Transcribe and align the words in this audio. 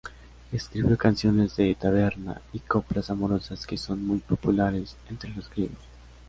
Escribió 0.51 0.97
canciones 0.97 1.55
de 1.57 1.75
taberna 1.75 2.41
y 2.53 2.59
coplas 2.61 3.11
amorosas 3.11 3.67
que 3.67 3.77
son 3.77 4.03
muy 4.03 4.17
populares 4.17 4.95
entre 5.09 5.29
los 5.29 5.47
griegos. 5.47 5.77